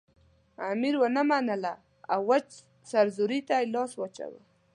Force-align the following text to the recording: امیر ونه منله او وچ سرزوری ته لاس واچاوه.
امیر 0.71 0.95
ونه 1.01 1.21
منله 1.29 1.73
او 2.13 2.19
وچ 2.29 2.49
سرزوری 2.91 3.39
ته 3.47 3.55
لاس 3.73 3.91
واچاوه. 3.97 4.41